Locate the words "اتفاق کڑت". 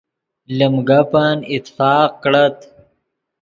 1.53-2.57